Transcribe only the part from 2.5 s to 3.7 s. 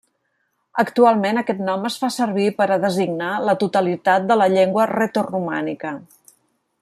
per a designar la